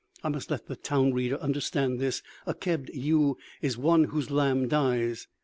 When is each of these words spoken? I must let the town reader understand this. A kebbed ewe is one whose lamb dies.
I 0.23 0.29
must 0.29 0.49
let 0.49 0.65
the 0.65 0.75
town 0.75 1.13
reader 1.13 1.37
understand 1.37 1.99
this. 1.99 2.23
A 2.47 2.55
kebbed 2.55 2.89
ewe 2.91 3.37
is 3.61 3.77
one 3.77 4.05
whose 4.05 4.31
lamb 4.31 4.67
dies. 4.67 5.27